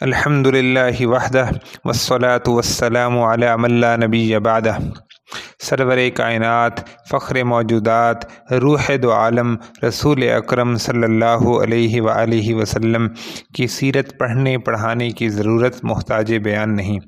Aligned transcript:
الحمد 0.00 0.46
للہ 0.46 1.06
وحدہ 1.06 1.46
وسلاۃ 1.84 2.38
وسلام 2.46 3.18
علام 3.20 3.64
اللہ 3.64 3.96
نبی 4.06 4.38
بعدہ۔ 4.38 4.76
سرور 5.58 5.96
کائنات، 6.14 6.72
فخر 7.10 7.42
موجودات، 7.42 8.52
روح 8.52 8.90
دو 9.02 9.12
عالم، 9.12 9.56
رسول 9.88 10.28
اکرم 10.28 10.76
صلی 10.76 11.04
اللہ 11.04 11.46
علیہ 11.62 12.00
وآلہ 12.00 12.54
وسلم 12.54 13.08
کی 13.54 13.66
سیرت 13.66 14.18
پڑھنے، 14.18 14.58
پڑھانے 14.58 15.10
کی 15.10 15.28
ضرورت 15.28 15.84
محتاج 15.84 16.34
بیان 16.34 16.76
نہیں۔ 16.76 16.98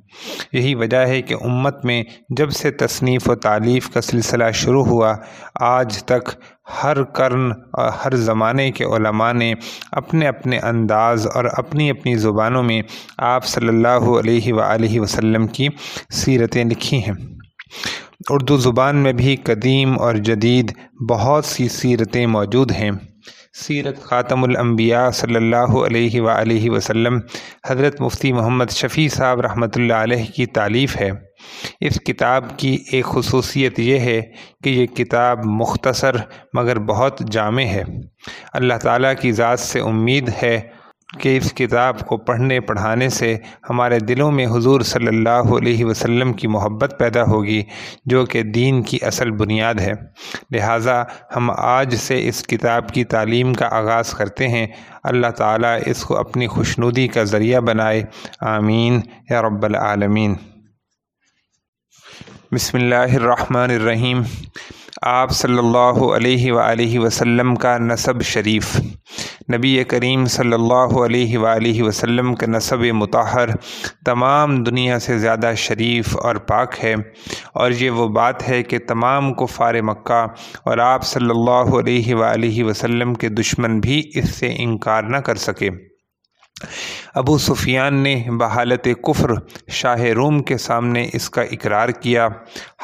یہی 0.52 0.74
وجہ 0.74 1.06
ہے 1.06 1.22
کہ 1.22 1.34
امت 1.44 1.84
میں 1.84 2.02
جب 2.28 2.50
سے 2.50 2.70
تصنیف 2.70 3.30
و 3.30 3.34
تعلیف 3.34 3.90
کا 3.90 4.00
سلسلہ 4.00 4.50
شروع 4.54 4.84
ہوا، 4.84 5.14
آج 5.60 6.04
تک 6.04 6.30
ہر 6.66 7.02
کرن 7.02 7.50
اور 7.72 7.88
ہر 7.88 8.14
زمانے 8.16 8.70
کے 8.72 8.84
علماء 8.84 9.32
نے 9.32 9.54
اپنے 9.92 10.28
اپنے 10.28 10.58
انداز 10.58 11.26
اور 11.34 11.44
اپنی 11.52 11.90
اپنی 11.90 12.14
زبانوں 12.14 12.62
میں 12.62 12.82
آپ 13.18 13.44
صلی 13.44 13.68
اللہ 13.68 14.08
علیہ 14.18 14.52
وآلہ 14.52 15.00
وسلم 15.00 15.46
کی 15.46 15.68
سیرتیں 16.10 16.64
لکھی 16.64 16.98
ہیں۔ 16.98 17.14
اردو 18.30 18.56
زبان 18.56 18.96
میں 18.96 19.12
بھی 19.12 19.36
قدیم 19.36 19.98
اور 20.00 20.14
جدید 20.14 20.72
بہت 21.10 21.44
سی 21.44 21.68
سیرتیں 21.68 22.26
موجود 22.26 22.70
ہیں۔ 22.72 22.90
سیرت 23.52 24.02
خاتم 24.02 24.44
الانبیاء 24.44 25.10
صلی 25.10 25.36
اللہ 25.36 25.76
علیہ 25.86 26.20
وآلہ 26.20 26.70
وسلم 26.70 27.18
حضرت 27.70 28.00
مفتی 28.00 28.32
محمد 28.32 28.70
شفیع 28.70 29.08
صاحب 29.08 29.40
رحمۃ 29.40 29.76
اللہ 29.76 29.92
علیہ 29.92 30.24
کی 30.34 30.46
تعلیف 30.46 30.96
ہے۔ 31.00 31.10
اس 31.80 32.00
کتاب 32.06 32.58
کی 32.58 32.78
ایک 32.92 33.04
خصوصیت 33.04 33.80
یہ 33.80 33.98
ہے 33.98 34.22
کہ 34.64 34.70
یہ 34.70 34.86
کتاب 34.86 35.38
مختصر 35.44 36.16
مگر 36.52 36.78
بہت 36.78 37.20
جامع 37.30 37.62
ہے۔ 37.62 37.82
اللہ 38.52 38.74
تعالیٰ 38.74 39.12
کی 39.20 39.32
ذات 39.32 39.60
سے 39.60 39.80
امید 39.80 40.30
ہے 40.42 40.60
کہ 41.20 41.36
اس 41.36 41.52
کتاب 41.52 42.00
کو 42.00 42.16
پڑھنے، 42.16 42.60
پڑھانے 42.60 43.08
سے 43.08 43.36
ہمارے 43.70 43.98
دلوں 43.98 44.32
میں 44.32 44.46
حضور 44.46 44.80
صلی 44.80 45.06
اللہ 45.06 45.28
علیہ 45.28 45.84
وسلم 45.84 46.32
کی 46.32 46.46
محبت 46.46 46.94
پیدا 46.98 47.22
ہوگی، 47.22 47.62
جو 48.04 48.24
کہ 48.24 48.42
دین 48.42 48.82
کی 48.82 48.98
اصل 49.02 49.30
بنیاد 49.30 49.74
ہے۔ 49.74 49.92
لہٰذا 50.50 51.02
ہم 51.36 51.50
آج 51.56 51.94
سے 51.94 52.28
اس 52.28 52.46
کتاب 52.46 52.88
کی 52.88 53.04
تعلیم 53.04 53.54
کا 53.54 53.68
آغاز 53.70 54.10
کرتے 54.10 54.48
ہیں۔ 54.48 54.66
اللہ 55.04 55.26
تعالیٰ 55.26 55.78
اس 55.86 56.04
کو 56.04 56.16
اپنی 56.16 56.46
خوشنودی 56.46 57.08
کا 57.08 57.24
ذریعہ 57.24 57.60
بنائے۔ 57.60 58.02
آمین۔ 58.40 59.00
یا 59.30 59.42
رب 59.42 59.64
العالمین۔ 59.64 60.34
بسم 62.54 62.78
اللہ 62.78 63.14
الرحمن 63.14 63.70
الرحیم۔ 63.70 64.22
آپ 65.02 65.30
صلی 65.30 65.58
اللہ 65.58 66.04
علیہ 66.16 66.52
وآلہ 66.52 66.98
وسلم 66.98 67.54
کا 67.54 67.78
نصب 67.78 68.22
شریف۔ 68.22 68.80
نبی 69.54 69.84
کریم 69.84 70.24
صلی 70.24 70.52
اللہ 70.52 71.00
علیہ 71.04 71.38
وآلہ 71.38 71.82
وسلم 71.82 72.34
کا 72.34 72.46
نصب 72.46 72.80
متحر 72.80 73.48
تمام 74.06 74.62
دنیا 74.62 74.98
سے 74.98 75.18
زیادہ 75.18 75.52
شریف 75.56 76.16
اور 76.16 76.36
پاک 76.36 76.74
ہے۔ 76.84 76.94
اور 77.54 77.70
یہ 77.70 77.90
وہ 77.90 78.08
بات 78.08 78.48
ہے 78.48 78.62
کہ 78.62 78.78
تمام 78.78 79.34
کفار 79.34 79.74
مکہ 79.74 80.26
اور 80.64 80.78
آپ 80.78 81.04
صلی 81.04 81.30
اللہ 81.30 81.78
علیہ 81.78 82.14
وآلہ 82.14 82.64
وسلم 82.64 83.14
کے 83.14 83.28
دشمن 83.28 83.80
بھی 83.80 84.10
اس 84.14 84.30
سے 84.30 84.54
انکار 84.58 85.02
نہ 85.02 85.16
کر 85.16 85.34
سکے۔ 85.34 85.70
ابو 87.14 87.38
سفیان 87.38 87.94
نے 87.94 88.24
بحالت 88.38 88.88
کفر 89.02 89.30
شاہ 89.68 90.00
روم 90.00 90.42
کے 90.42 90.56
سامنے 90.56 91.08
اس 91.12 91.30
کا 91.30 91.42
اقرار 91.42 91.88
کیا۔ 91.88 92.28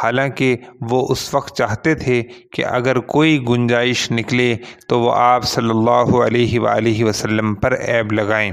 حالانکہ 0.02 0.56
وہ 0.80 1.06
اس 1.10 1.34
وقت 1.34 1.56
چاہتے 1.56 1.94
تھے 1.94 2.22
کہ 2.52 2.64
اگر 2.64 2.98
کوئی 2.98 3.44
گنجائش 3.48 4.10
نکلے 4.10 4.56
تو 4.88 5.00
وہ 5.00 5.12
آپ 5.14 5.44
صلی 5.44 5.70
اللہ 5.70 6.16
علیہ 6.26 6.60
وآلہ 6.60 7.04
وسلم 7.04 7.54
پر 7.54 7.74
عیب 7.74 8.12
لگائیں۔ 8.12 8.52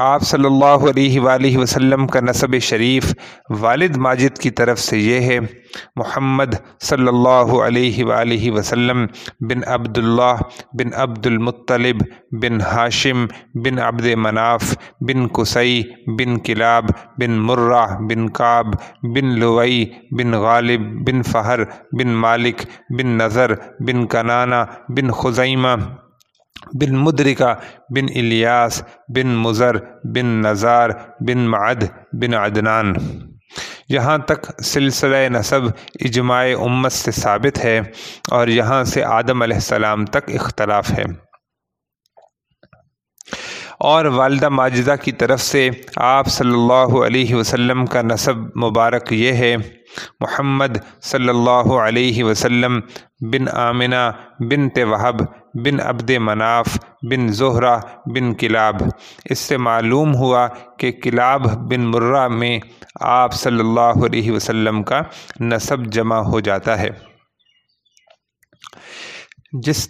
آپ 0.00 0.22
صلی 0.22 0.44
اللہ 0.44 0.84
علیہ 0.88 1.20
وآلہ 1.20 1.56
وسلم 1.58 2.06
کا 2.06 2.20
نصب 2.20 2.58
شریف 2.62 3.12
والد 3.60 3.96
ماجد 3.96 4.38
کی 4.38 4.50
طرف 4.50 4.78
سے 4.80 4.98
یہ 4.98 5.20
ہے، 5.20 5.38
محمد 5.96 6.54
صلی 6.80 7.08
اللہ 7.08 7.52
علیہ 7.64 8.04
وآلہ 8.04 8.50
وسلم 8.50 9.04
بن 9.48 9.66
عبداللہ 9.68 10.34
بن 10.78 10.94
عبد 10.96 11.26
المطلب 11.26 12.02
بن 12.42 12.60
ہاشم 12.62 13.26
بن 13.64 13.78
عبد 13.78 14.06
مناف 14.18 14.74
بن 15.00 15.26
قصی 15.32 15.82
بن 16.18 16.38
کلاب 16.40 16.90
بن 17.18 17.38
مرہ 17.46 17.86
بن 18.08 18.28
کعب 18.30 18.74
بن 19.14 19.38
لوئی 19.38 19.84
بن 20.18 20.38
غالب 20.40 20.92
بن 21.06 21.22
فہر 21.22 21.64
بن 21.92 22.14
مالک 22.18 22.64
بن 22.98 23.16
نظر 23.18 23.54
بن 23.80 24.06
کنانہ 24.06 24.64
بن 24.88 25.10
خزیمہ 25.12 25.76
بن 26.74 26.96
مدرکہ، 26.96 27.54
بن 27.94 28.04
الیاس، 28.14 28.82
بن 29.08 29.26
مضر، 29.26 29.76
بن 30.04 30.26
نظار، 30.26 30.90
بن 31.20 31.38
معد، 31.38 31.84
بن 32.12 32.34
عدنان۔ 32.34 32.94
یہاں 33.88 34.18
تک 34.18 34.62
سلسلہ 34.62 35.28
نصب 35.28 35.62
اجماع 36.00 36.46
امت 36.60 36.92
سے 36.92 37.10
ثابت 37.10 37.64
ہے 37.64 37.80
اور 38.30 38.48
یہاں 38.48 38.84
سے 38.84 39.04
آدم 39.04 39.42
علیہ 39.42 39.54
السلام 39.54 40.04
تک 40.04 40.30
اختلاف 40.34 40.90
ہے۔ 40.90 41.04
اور 43.78 44.04
والدہ 44.04 44.48
ماجدہ 44.48 44.94
کی 45.02 45.12
طرف 45.12 45.40
سے 45.40 45.70
آپ 45.96 46.26
صلی 46.26 46.52
اللہ 46.52 47.04
علیہ 47.06 47.34
وسلم 47.34 47.86
کا 47.86 48.02
نصب 48.02 48.36
مبارک 48.36 49.12
یہ 49.12 49.32
ہے، 49.32 49.56
محمد 50.20 51.02
صلی 51.02 51.28
اللہ 51.28 51.72
علیہ 51.72 52.24
وسلم 52.24 52.80
بن 53.20 53.48
آمنہ 53.52 54.10
بن 54.38 54.82
وہب 54.82 55.39
بن 55.54 55.80
عبد 55.80 56.10
مناف، 56.10 56.78
بن 57.10 57.28
زہرہ، 57.28 57.78
بن 58.06 58.34
کلاب۔ 58.34 58.74
اس 59.24 59.38
سے 59.38 59.56
معلوم 59.56 60.14
ہوا 60.14 60.48
کہ 60.78 60.92
کلاب 60.92 61.70
بن 61.70 61.80
مرہ 61.80 62.28
میں 62.28 62.58
آپ 63.00 63.32
صلی 63.32 63.60
اللہ 63.60 64.04
علیہ 64.06 64.32
وسلم 64.32 64.82
کا 64.82 65.00
نصب 65.40 65.86
جمع 65.86 66.16
ہو 66.16 66.40
جاتا 66.40 66.78
ہے۔ 66.78 66.88
جس 69.62 69.88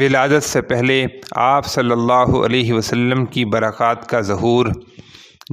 ولادت 0.00 0.42
سے 0.42 0.62
پہلے 0.62 1.06
آپ 1.30 1.66
صلی 1.66 1.90
اللہ 1.90 2.44
علیہ 2.44 2.72
وسلم 2.72 3.26
کی 3.26 3.44
برکات 3.44 4.06
کا 4.06 4.20
ظہور 4.20 4.66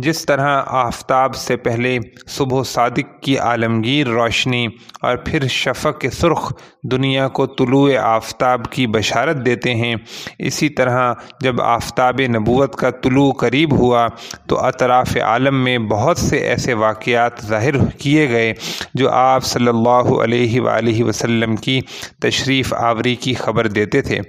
جس 0.04 0.26
طرح 0.26 0.62
آفتاب 0.78 1.36
سے 1.36 1.56
پہلے 1.58 1.98
صبح 2.28 2.58
و 2.58 2.64
صادق 2.64 3.22
کی 3.24 3.38
عالمگیر 3.40 4.08
روشنی 4.08 4.66
اور 5.02 5.18
پھر 5.18 5.48
شفق 5.48 6.06
سرخ 6.14 6.52
دنیا 6.92 7.28
کو 7.28 7.46
طلوع 7.48 7.90
آفتاب 8.02 8.70
کی 8.72 8.86
بشارت 8.88 9.38
دیتے 9.46 9.74
ہیں، 9.76 9.96
اسی 10.40 10.70
طرح 10.70 11.14
جب 11.42 11.62
آفتاب 11.62 12.22
نبوت 12.30 12.76
کا 12.76 12.90
طلوع 13.04 13.32
قریب 13.40 13.74
ہوا 13.80 14.08
تو 14.48 14.60
اطراف 14.66 15.16
عالم 15.24 15.64
میں 15.64 15.78
بہت 15.90 16.18
سے 16.18 16.38
ایسے 16.50 16.74
واقعات 16.74 17.42
ظاہر 17.46 17.86
کیے 18.00 18.30
گئے 18.30 18.54
جو 18.94 19.10
آپ 19.12 19.46
صلی 19.46 19.68
اللہ 19.68 20.14
علیہ 20.24 20.62
وآلہ 20.62 21.04
وسلم 21.04 21.56
کی 21.58 21.80
تشریف 22.22 22.74
آوری 22.74 23.16
کی 23.16 23.34
خبر 23.34 23.68
دیتے 23.70 24.02
تھے، 24.02 24.20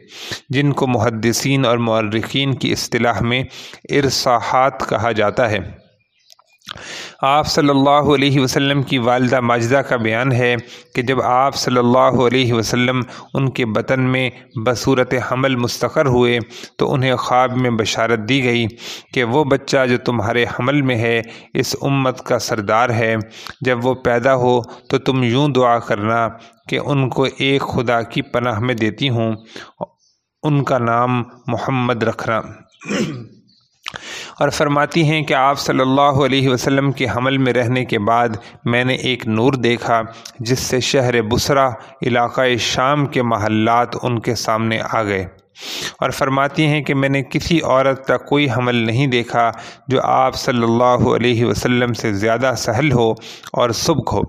جن 0.49 0.73
کو 0.73 0.87
محدثین 0.87 1.67
اور 1.67 1.79
مورخین 1.81 2.55
کی 2.55 2.73
اصطلاح 2.73 3.21
میں 3.23 3.43
ارساحات 3.93 4.89
کہا 4.89 5.13
جاتا 5.13 5.51
ہے۔ 5.51 5.60
آپ 7.23 7.47
صلی 7.47 7.69
اللہ 7.69 7.91
علیہ 7.91 8.41
وسلم 8.41 8.83
کی 8.83 8.99
والدہ 8.99 9.41
ماجدہ 9.41 9.77
کا 9.77 9.97
بیان 9.97 10.33
ہے 10.33 10.57
کہ 10.95 11.03
جب 11.03 11.23
آپ 11.23 11.55
صلی 11.55 11.79
اللہ 11.79 11.99
علیہ 11.99 12.53
وسلم 12.53 13.03
ان 13.35 13.51
کے 13.51 13.67
بطن 13.67 14.01
میں 14.01 14.31
بصورت 14.67 15.15
حمل 15.33 15.57
مستقر 15.57 16.07
ہوئے 16.07 16.39
تو 16.79 16.93
انہیں 16.93 17.17
خواب 17.17 17.57
میں 17.57 17.71
بشارت 17.71 18.19
دی 18.29 18.45
گئی 18.45 18.67
کہ 19.15 19.25
وہ 19.25 19.45
بچہ 19.45 19.87
جو 19.87 19.99
تمہارے 19.99 20.45
حمل 20.45 20.83
میں 20.83 20.97
ہے، 20.97 21.23
اس 21.55 21.77
امت 21.83 22.23
کا 22.23 22.39
سردار 22.39 22.91
ہے۔ 22.91 23.17
جب 23.61 23.87
وہ 23.87 23.95
پیدا 23.95 24.35
ہو 24.35 24.63
تو 24.63 24.99
تم 24.99 25.23
یوں 25.23 25.49
دعا 25.49 25.79
کرنا 25.79 26.29
کہ 26.69 26.79
ان 26.85 27.09
کو 27.09 27.27
ایک 27.39 27.61
خدا 27.61 28.03
کی 28.03 28.23
پناہ 28.23 28.59
میں 28.59 28.75
دیتی 28.75 29.09
ہوں۔ 29.09 29.33
ان 30.43 30.65
کا 30.65 30.79
نام 30.79 31.23
محمد 31.47 32.03
رکھنا۔ 32.03 32.41
اور 34.41 34.49
فرماتی 34.49 35.05
ہیں 35.05 35.23
کہ 35.23 35.35
آپ 35.35 35.59
صلی 35.59 35.81
اللہ 35.81 36.01
علیہ 36.01 36.49
وسلم 36.49 36.93
کے 36.93 37.07
حمل 37.17 37.39
میں 37.39 37.53
رہنے 37.53 37.85
کے 37.85 37.99
بعد 37.99 38.29
میں 38.65 38.85
نے 38.85 38.95
ایک 38.95 39.27
نور 39.27 39.53
دیکھا 39.53 40.03
جس 40.39 40.59
سے 40.59 40.81
شہر 40.81 41.23
بسرا 41.23 41.69
علاقۂ 42.03 42.57
شام 42.59 43.07
کے 43.07 43.23
محلات 43.23 43.89
ان 44.03 44.19
کے 44.19 44.35
سامنے 44.35 44.79
آ 44.91 45.03
گئے۔ 45.03 45.27
اور 45.99 46.11
فرماتی 46.11 46.67
ہیں 46.67 46.83
کہ 46.83 46.95
میں 46.95 47.09
نے 47.09 47.23
کسی 47.23 47.61
عورت 47.63 48.07
کا 48.07 48.17
کوئی 48.17 48.47
حمل 48.57 48.75
نہیں 48.75 49.07
دیکھا 49.07 49.51
جو 49.89 50.01
آپ 50.03 50.35
صلی 50.35 50.63
اللہ 50.63 51.09
علیہ 51.17 51.45
وسلم 51.45 51.93
سے 51.93 52.13
زیادہ 52.13 52.53
سہل 52.57 52.93
ہو 52.93 53.11
اور 53.53 53.71
سبک 53.71 54.11
ہو۔ 54.13 54.21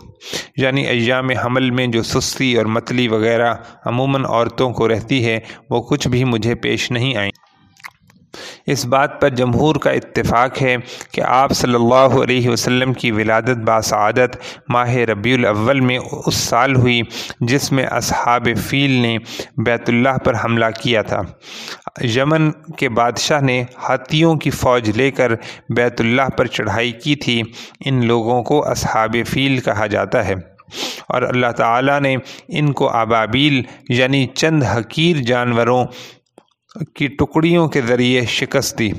یعنی 0.57 0.85
ایام 0.85 1.29
حمل 1.29 1.71
میں 1.71 1.87
جو 1.87 2.03
سستی 2.03 2.57
اور 2.57 2.65
متلی 2.65 3.07
وغیرہ 3.07 3.53
عموماً 3.85 4.25
عورتوں 4.25 4.71
کو 4.71 4.89
رہتی 4.89 5.25
ہے 5.25 5.39
وہ 5.69 5.81
کچھ 5.81 6.07
بھی 6.07 6.23
مجھے 6.23 6.55
پیش 6.55 6.91
نہیں 6.91 7.17
آئیں۔ 7.17 7.31
اس 8.65 8.85
بات 8.85 9.21
پر 9.21 9.29
جمہور 9.29 9.75
کا 9.75 9.91
اتفاق 9.91 10.61
ہے 10.61 10.75
کہ 11.11 11.21
آپ 11.21 11.51
صلی 11.51 11.75
اللہ 11.75 11.95
علیہ 11.95 12.49
وسلم 12.49 12.93
کی 12.93 13.11
ولادت 13.11 13.57
باسعادت 13.65 14.37
ماہ 14.69 14.93
ربیع 14.93 15.37
الاول 15.37 15.79
میں 15.79 15.99
اس 16.25 16.35
سال 16.35 16.75
ہوئی 16.75 17.01
جس 17.39 17.71
میں 17.71 17.85
اصحاب 17.85 18.47
فیل 18.67 18.91
نے 18.91 19.17
بیت 19.57 19.89
اللہ 19.89 20.17
پر 20.25 20.33
حملہ 20.43 20.65
کیا 20.81 21.01
تھا۔ 21.01 21.21
یمن 22.01 22.51
کے 22.51 22.89
بادشاہ 22.89 23.41
نے 23.41 23.63
ہاتھیوں 23.89 24.35
کی 24.35 24.49
فوج 24.49 24.89
لے 24.89 25.11
کر 25.11 25.31
بیت 25.75 26.01
اللہ 26.01 26.29
پر 26.37 26.45
چڑھائی 26.45 26.91
کی 26.91 27.15
تھی۔ 27.15 27.41
ان 27.85 28.05
لوگوں 28.05 28.43
کو 28.43 28.69
اصحاب 28.69 29.15
فیل 29.27 29.59
کہا 29.59 29.85
جاتا 29.85 30.27
ہے۔ 30.27 30.33
اور 31.09 31.21
اللہ 31.21 31.51
تعالیٰ 31.51 32.01
نے 32.01 32.15
ان 32.47 32.73
کو 32.73 32.89
ابابیل 32.89 33.63
یعنی 33.89 34.27
چند 34.27 34.63
حقیر 34.63 35.17
جانوروں 35.17 35.85
کی 36.93 37.07
ٹکڑیوں 37.07 37.67
کے 37.67 37.81
ذریعے 37.81 38.25
شکست 38.25 38.79
دی، 38.79 38.89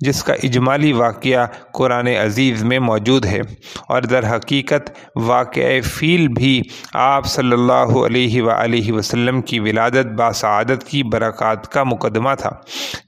جس 0.00 0.24
کا 0.24 0.34
اجمالی 0.42 0.92
واقعہ 0.92 1.46
قرآن 1.72 2.06
عزیز 2.06 2.64
میں 2.64 2.78
موجود 2.78 3.26
ہے۔ 3.26 3.40
اور 3.88 4.02
در 4.02 4.36
حقیقت 4.36 4.90
واقع 5.16 5.80
فیل 5.84 6.28
بھی 6.28 6.62
آپ 6.94 7.26
صلی 7.26 7.52
اللہ 7.52 8.06
علیہ 8.06 8.42
وآلہ 8.42 8.92
وسلم 8.92 9.42
کی 9.42 9.60
ولادت 9.60 10.06
باسعادت 10.06 10.84
کی 10.84 11.02
برکات 11.02 11.72
کا 11.72 11.82
مقدمہ 11.82 12.30
تھا۔ 12.38 12.50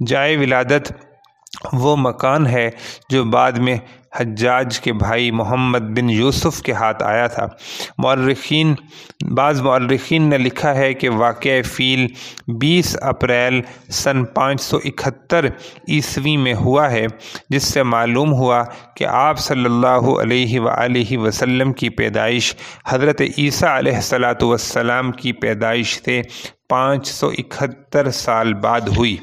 جائے 0.07 0.37
ولادت 0.37 0.93
وہ 1.73 1.97
مکان 1.97 2.47
ہے 2.47 2.71
جو 3.11 3.25
بعد 3.25 3.53
میں 3.53 3.77
حجاج 4.19 4.81
کے 4.81 4.93
بھائی 4.93 5.31
محمد 5.31 5.97
بن 5.97 6.11
یوسف 6.11 6.63
کے 6.63 6.73
ہاتھ 6.73 7.03
آیا 7.03 7.27
تھا۔ 7.27 7.47
مورخین 7.99 8.75
بعض 9.37 9.61
مورخین 9.61 10.23
نے 10.23 10.39
لکھا 10.39 10.75
ہے 10.75 10.93
کہ 10.95 11.11
واقع 11.11 11.61
فیل 11.65 12.07
بیس 12.61 12.97
اپریل 13.03 13.61
سن 13.91 14.25
پانچ 14.25 14.61
سو 14.61 14.79
اکہتر 14.85 15.47
عیسوی 15.89 16.37
میں 16.37 16.55
ہوا 16.55 16.91
ہے، 16.91 17.07
جس 17.51 17.63
سے 17.63 17.83
معلوم 17.83 18.33
ہوا 18.33 18.63
کہ 18.97 19.05
آپ 19.05 19.39
صلی 19.39 19.65
اللہ 19.65 20.11
علیہ 20.21 20.61
وآلہ 20.61 21.19
وسلم 21.19 21.73
کی 21.73 21.89
پیدائش 21.89 22.55
حضرت 22.89 23.23
عیسیٰ 23.39 23.77
علیہ 23.79 23.95
السلاۃ 23.95 24.43
والسلام 24.43 25.13
کی 25.13 25.33
پیدائش 25.33 26.01
سے 26.05 26.21
پانچ 26.69 27.07
سو 27.07 27.29
اکہتر 27.29 28.11
سال 28.11 28.55
بعد 28.55 28.81
ہوئی۔ 28.97 29.17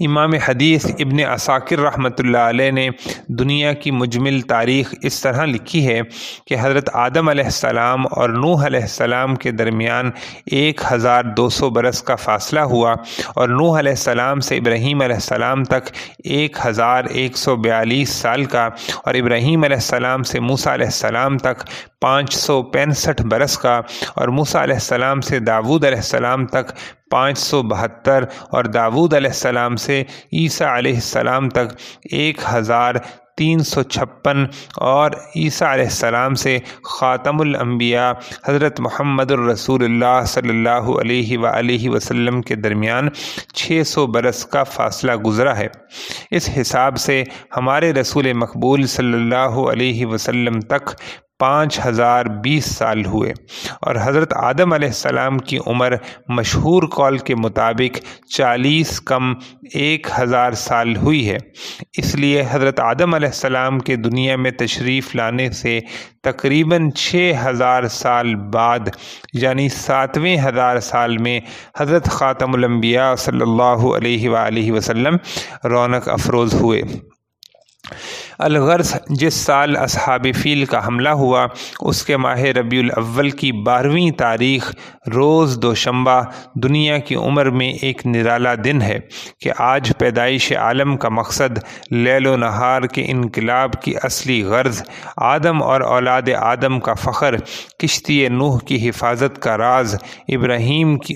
امام 0.00 0.32
حدیث 0.42 0.84
ابن 1.00 1.20
اساکر 1.20 1.78
رحمۃ 1.80 2.18
اللہ 2.18 2.48
علیہ 2.48 2.70
نے 2.70 2.88
دنیا 3.38 3.72
کی 3.74 3.90
مجمل 3.92 4.40
تاریخ 4.48 4.92
اس 5.02 5.20
طرح 5.20 5.44
لکھی 5.44 5.86
ہے 5.86 6.00
کہ 6.46 6.56
حضرت 6.60 6.90
آدم 6.96 7.28
علیہ 7.28 7.44
السلام 7.44 8.06
اور 8.10 8.28
نوح 8.36 8.64
علیہ 8.66 8.80
السلام 8.80 9.34
کے 9.36 9.50
درمیان 9.52 10.10
ایک 10.52 10.82
ہزار 10.92 11.24
دو 11.36 11.48
سو 11.48 11.70
برس 11.70 12.02
کا 12.02 12.14
فاصلہ 12.16 12.60
ہوا 12.70 12.94
اور 13.34 13.48
نوح 13.50 13.78
علیہ 13.78 13.92
السلام 13.92 14.40
سے 14.40 14.56
ابراہیم 14.56 15.00
علیہ 15.00 15.14
السلام 15.14 15.64
تک 15.64 15.90
ایک 16.26 16.58
ہزار 16.66 17.04
ایک 17.12 17.36
سو 17.36 17.56
بیالیس 17.58 18.10
سال 18.16 18.44
کا 18.46 18.68
اور 19.04 19.14
ابراہیم 19.14 19.64
علیہ 19.64 19.76
السلام 19.76 20.22
سے 20.22 20.40
موسیٰ 20.42 20.72
علیہ 20.72 20.86
السلام 20.86 21.38
تک 21.38 21.66
پانچ 22.00 22.34
سو 22.34 22.62
پینسٹھ 22.62 23.22
برس 23.22 23.58
کا 23.58 23.80
اور 24.14 24.28
موسیٰ 24.30 24.62
علیہ 24.62 24.74
السلام 24.74 25.20
سے 25.20 25.38
داود 25.40 25.84
علیہ 25.84 25.98
السلام 25.98 26.46
تک 26.46 26.72
پانچ 27.10 27.38
سو 27.38 27.62
بہتر 27.62 28.24
اور 28.48 28.64
داود 28.64 29.14
علیہ 29.14 29.30
السلام 29.30 29.76
سے 29.88 30.02
عیسیٰ 30.32 30.76
علیہ 30.76 30.94
السلام 30.94 31.48
تک 31.50 31.78
ایک 32.12 32.40
ہزار 32.52 32.94
تین 33.36 33.58
سو 33.62 33.82
چھپن 33.84 34.44
اور 34.84 35.10
عیسیٰ 35.36 35.68
علیہ 35.68 35.84
السلام 35.84 36.34
سے 36.34 36.56
خاتم 36.84 37.40
الانبیاء 37.40 38.10
حضرت 38.48 38.80
محمد 38.80 39.30
الرسول 39.30 39.84
اللہ 39.84 40.24
صلی 40.26 40.48
اللہ 40.48 40.90
علیہ 41.00 41.38
وآلہ 41.38 41.88
وسلم 41.88 42.40
کے 42.42 42.54
درمیان 42.56 43.08
چھ 43.54 43.82
سو 43.86 44.06
برس 44.06 44.44
کا 44.46 44.62
فاصلہ 44.72 45.14
گزرا 45.26 45.56
ہے۔ 45.58 45.68
اس 46.30 46.50
حساب 46.60 46.96
سے 46.98 47.22
ہمارے 47.56 47.92
رسول 47.92 48.32
مقبول 48.36 48.86
صلی 48.96 49.14
اللہ 49.14 49.62
علیہ 49.70 50.06
وسلم 50.06 50.60
تک 50.68 50.90
پانچ 51.38 51.78
ہزار 51.86 52.24
بیس 52.24 52.64
سال 52.64 53.04
ہوئے 53.04 53.32
اور 53.80 53.96
حضرت 54.02 54.32
آدم 54.36 54.72
علیہ 54.72 54.88
السلام 54.88 55.38
کی 55.38 55.58
عمر 55.66 55.92
مشہور 56.28 56.82
قول 56.88 57.18
کے 57.18 57.34
مطابق 57.34 57.98
چالیس 58.36 59.00
کم 59.00 59.32
ایک 59.74 60.06
ہزار 60.18 60.52
سال 60.52 60.96
ہوئی 60.96 61.30
ہے۔ 61.30 61.36
اس 61.98 62.14
لیے 62.14 62.44
حضرت 62.50 62.80
آدم 62.80 63.14
علیہ 63.14 63.28
السلام 63.28 63.78
کے 63.78 63.96
دنیا 63.96 64.36
میں 64.36 64.50
تشریف 64.50 65.14
لانے 65.14 65.50
سے 65.50 65.80
تقریباً 66.22 66.90
چھ 66.90 67.32
ہزار 67.44 67.88
سال 67.88 68.34
بعد 68.34 68.88
یعنی 69.32 69.68
ساتویں 69.68 70.36
ہزار 70.44 70.80
سال 70.80 71.16
میں، 71.18 71.40
حضرت 71.78 72.10
خاتم 72.10 72.54
الانبیاء 72.54 73.14
صلی 73.14 73.40
اللہ 73.40 73.86
علیہ 73.96 74.28
وآلہ 74.28 74.72
وسلم 74.72 75.16
رونق 75.64 76.08
افروز 76.08 76.54
ہوئے۔ 76.54 76.82
الغرض 78.38 78.94
جس 79.10 79.34
سال 79.34 79.76
اصحاب 79.76 80.26
فیل 80.42 80.64
کا 80.64 80.86
حملہ 80.86 81.08
ہوا، 81.20 81.46
اس 81.80 82.04
کے 82.04 82.16
ماہ 82.16 82.40
ربیع 82.56 82.80
الاول 82.80 83.30
کی 83.30 83.50
بارہویں 83.62 84.10
تاریخ 84.18 84.70
روز 85.14 85.58
دوشنبہ 85.62 86.20
دنیا 86.62 86.98
کی 86.98 87.14
عمر 87.14 87.50
میں 87.50 87.68
ایک 87.82 88.06
نرالا 88.06 88.54
دن 88.64 88.82
ہے 88.82 88.98
کہ 89.40 89.52
آج 89.58 89.92
پیدائش 89.98 90.52
عالم 90.52 90.96
کا 90.96 91.08
مقصد 91.08 91.58
لیل 91.90 92.26
و 92.26 92.36
نہار 92.36 92.82
کے 92.82 93.04
انقلاب 93.08 93.82
کی 93.82 93.94
اصلی 94.02 94.42
غرض 94.42 94.82
آدم 95.16 95.62
اور 95.62 95.80
اولاد 95.80 96.28
آدم 96.38 96.80
کا 96.80 96.94
فخر، 96.94 97.36
کشتی 97.78 98.26
نوح 98.28 98.58
کی 98.58 98.88
حفاظت 98.88 99.42
کا 99.42 99.56
راز، 99.58 99.96
ابراہیم 100.28 100.96
کی 100.98 101.14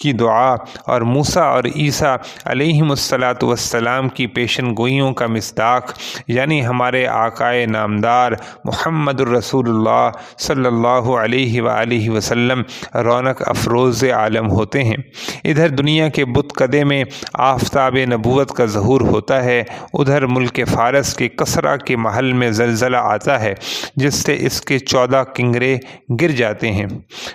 کی 0.00 0.12
دعا 0.12 0.54
اور 0.86 1.00
موسیٰ 1.00 1.42
اور 1.42 1.64
عیسیٰ 1.64 2.16
علیہم 2.44 2.90
الصلاۃ 2.90 3.42
والسلام 3.42 4.08
کی 4.08 4.26
پیشن 4.26 4.70
گوئیوں 4.78 5.12
کا 5.12 5.26
مصداق 5.26 5.92
یعنی 6.28 6.66
ہمارے 6.66 7.06
آقائے 7.06 7.66
نامدار 7.66 8.32
محمد 8.64 9.20
الرسول 9.20 9.68
اللہ 9.68 10.10
صلی 10.38 10.66
اللہ 10.66 11.08
علیہ 11.20 11.62
وآلہ 11.62 12.10
وسلم 12.10 12.62
رونق 12.94 13.42
افروز 13.46 14.04
عالم 14.04 14.50
ہوتے 14.50 14.84
ہیں۔ 14.84 14.96
ادھر 15.44 15.68
دنیا 15.68 16.08
کے 16.08 16.24
بت 16.24 16.52
قدے 16.54 16.84
میں 16.84 17.04
آفتاب 17.32 17.96
نبوت 17.96 18.50
کا 18.50 18.64
ظہور 18.64 19.00
ہوتا 19.00 19.44
ہے، 19.44 19.62
ادھر 19.92 20.26
ملک 20.26 20.60
فارس 20.72 21.14
کے 21.14 21.28
کسرا 21.28 21.76
کے 21.76 21.96
محل 21.96 22.32
میں 22.32 22.50
زلزلہ 22.50 22.96
آتا 22.96 23.40
ہے، 23.40 23.54
جس 23.96 24.14
سے 24.14 24.36
اس 24.40 24.60
کے 24.60 24.78
چودہ 24.78 25.22
کنگرے 25.34 25.76
گر 26.20 26.30
جاتے 26.30 26.72
ہیں۔ 26.72 26.86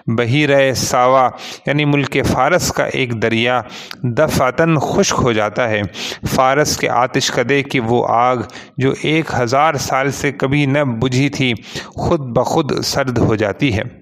بحیرہ 0.07 0.73
ساوا 0.73 1.29
یعنی 1.65 1.85
ملک 1.85 2.00
فارس 2.05 2.71
کا 2.71 2.83
ایک 2.83 3.21
دریا 3.21 3.61
دفعتاً 4.03 4.75
خشک 4.77 5.15
ہو 5.23 5.31
جاتا 5.31 5.69
ہے۔ 5.69 5.81
فارس 6.35 6.77
کے 6.77 6.89
آتش 6.89 7.31
قدے 7.31 7.63
کی 7.63 7.79
وہ 7.79 8.05
آگ 8.09 8.37
جو 8.77 8.93
ایک 9.03 9.25
ہزار 9.39 9.73
سال 9.73 10.11
سے 10.11 10.31
کبھی 10.31 10.65
نہ 10.65 10.79
بجھی 10.79 11.29
تھی، 11.29 11.53
خود 11.85 12.19
بخود 12.19 12.81
سرد 12.83 13.17
ہو 13.17 13.35
جاتی 13.35 13.77
ہے۔ 13.77 14.00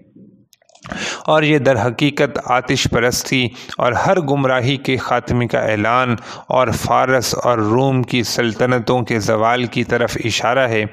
اور 1.25 1.43
یہ 1.43 1.57
در 1.57 1.87
حقیقت 1.87 2.39
آتش 2.45 2.87
پرستی 2.91 3.47
اور 3.77 3.91
ہر 3.91 4.19
گمراہی 4.19 4.77
کے 4.77 4.97
خاتمے 4.97 5.47
کا 5.47 5.59
اعلان 5.59 6.15
اور 6.47 6.67
فارس 6.67 7.35
اور 7.43 7.57
روم 7.57 8.03
کی 8.03 8.23
سلطنتوں 8.23 9.01
کے 9.01 9.19
زوال 9.19 9.65
کی 9.65 9.83
طرف 9.83 10.17
اشارہ 10.25 10.59
ہے۔ 10.59 10.85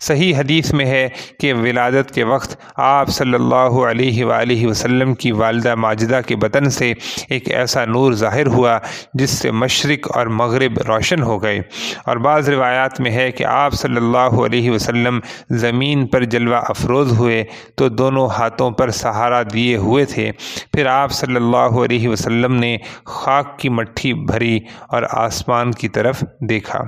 صحیح 0.00 0.34
حدیث 0.36 0.72
میں 0.72 0.86
ہے 0.86 1.08
کہ 1.40 1.54
ولادت 1.54 2.10
کے 2.10 2.24
وقت 2.24 2.56
آپ 2.76 3.08
صلی 3.08 3.34
اللہ 3.34 3.54
علیہ 3.54 4.24
وآلہ 4.24 4.66
وسلم 4.66 5.14
کی 5.14 5.32
والدہ 5.32 5.74
ماجدہ 5.74 6.20
کے 6.26 6.36
بطن 6.36 6.70
سے 6.70 6.92
ایک 7.28 7.50
ایسا 7.50 7.84
نور 7.84 8.12
ظاہر 8.12 8.46
ہوا 8.46 8.78
جس 9.14 9.30
سے 9.30 9.50
مشرق 9.50 10.16
اور 10.16 10.26
مغرب 10.26 10.78
روشن 10.78 11.22
ہو 11.22 11.42
گئے۔ 11.42 11.60
اور 12.04 12.16
بعض 12.16 12.48
روایات 12.48 13.00
میں 13.00 13.10
ہے 13.10 13.30
کہ 13.30 13.44
آپ 13.44 13.72
صلی 13.72 13.96
اللہ 13.96 14.18
علیہ 14.18 14.70
وسلم 14.70 15.20
زمین 15.50 16.06
پر 16.06 16.24
جلوہ 16.24 16.56
افروز 16.56 17.18
ہوئے 17.18 17.44
تو 17.74 17.88
دونوں 17.88 18.28
ہاتھوں 18.38 18.70
پر 18.70 18.90
سہارا 18.90 19.42
دیا 19.42 19.59
لیے 19.60 19.76
ہوئے 19.76 20.04
تھے۔ 20.04 20.30
پھر 20.72 20.86
آپ 20.86 21.12
صلی 21.12 21.36
اللہ 21.36 21.78
علیہ 21.84 22.08
وسلم 22.08 22.54
نے 22.54 22.76
خاک 23.04 23.58
کی 23.58 23.68
مٹھی 23.68 24.14
بھری 24.14 24.58
اور 24.88 25.02
آسمان 25.10 25.72
کی 25.72 25.88
طرف 25.88 26.24
دیکھا۔ 26.48 26.80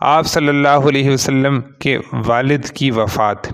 آپ 0.00 0.26
صلی 0.26 0.48
اللہ 0.48 0.88
علیہ 0.88 1.10
وسلم 1.10 1.60
کے 1.80 1.98
والد 2.26 2.64
کی 2.66 2.90
وفات 2.90 3.46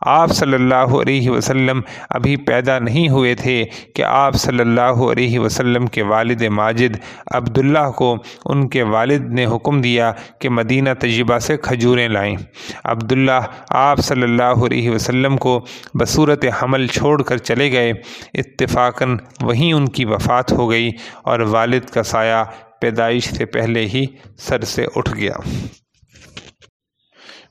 آپ 0.00 0.30
صلی 0.30 0.54
اللہ 0.54 0.74
علیہ 0.74 1.30
وسلم 1.30 1.80
ابھی 2.10 2.36
پیدا 2.36 2.78
نہیں 2.78 3.08
ہوئے 3.08 3.34
تھے 3.34 3.64
کہ 3.94 4.02
آپ 4.02 4.34
صلی 4.34 4.60
اللہ 4.60 4.80
علیہ 4.80 5.38
وسلم 5.38 5.86
کے 5.86 6.02
والد 6.02 6.42
ماجد 6.42 6.96
عبداللہ 7.34 7.90
کو 7.90 8.16
ان 8.44 8.68
کے 8.68 8.82
والد 8.82 9.32
نے 9.32 9.46
حکم 9.46 9.80
دیا 9.80 10.12
کہ 10.38 10.48
مدینہ 10.48 10.90
طیبہ 11.00 11.38
سے 11.38 11.56
کھجوریں 11.56 12.08
لائیں۔ 12.08 12.36
عبداللہ 12.84 13.40
آپ 13.68 13.98
صلی 13.98 14.22
اللہ 14.22 14.42
علیہ 14.42 14.90
وسلم 14.90 15.36
کو 15.36 15.64
بصورت 15.94 16.44
حمل 16.62 16.86
چھوڑ 16.86 17.22
کر 17.22 17.36
چلے 17.36 17.72
گئے۔ 17.72 17.92
اتفاقاً 18.34 19.16
وہیں 19.42 19.72
ان 19.72 19.88
کی 19.88 20.04
وفات 20.04 20.52
ہو 20.52 20.70
گئی 20.70 20.90
اور 21.22 21.40
والد 21.40 21.84
کا 21.84 22.02
سایہ 22.02 22.44
پیدائش 22.80 23.24
سے 23.34 23.44
پہلے 23.44 23.86
ہی 23.86 24.04
سر 24.38 24.60
سے 24.60 24.86
اٹھ 24.96 25.14
گیا۔ 25.16 25.34